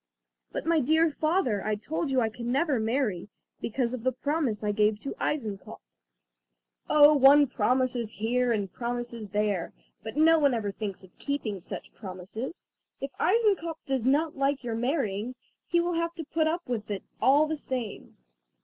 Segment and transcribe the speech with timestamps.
[0.51, 3.29] "But, my dear father, I told you I can never marry,
[3.61, 5.79] because of the promise I gave to Eisenkopf."
[6.89, 11.93] "Oh, one promises here and promises there, but no one ever thinks of keeping such
[11.93, 12.65] promises.
[12.99, 15.35] If Eisenkopf does not like your marrying,
[15.67, 18.17] he will have to put up with it all the same!